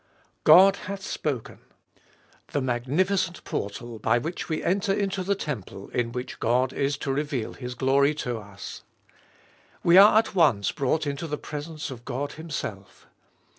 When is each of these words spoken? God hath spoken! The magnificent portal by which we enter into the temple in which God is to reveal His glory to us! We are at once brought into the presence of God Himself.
God 0.45 0.77
hath 0.87 1.03
spoken! 1.03 1.59
The 2.53 2.59
magnificent 2.61 3.43
portal 3.43 3.99
by 3.99 4.17
which 4.17 4.49
we 4.49 4.63
enter 4.63 4.91
into 4.91 5.21
the 5.23 5.35
temple 5.35 5.89
in 5.89 6.11
which 6.11 6.39
God 6.39 6.73
is 6.73 6.97
to 6.97 7.13
reveal 7.13 7.53
His 7.53 7.75
glory 7.75 8.15
to 8.15 8.39
us! 8.39 8.81
We 9.83 9.99
are 9.99 10.17
at 10.17 10.33
once 10.33 10.71
brought 10.71 11.05
into 11.05 11.27
the 11.27 11.37
presence 11.37 11.91
of 11.91 12.03
God 12.03 12.31
Himself. 12.31 13.05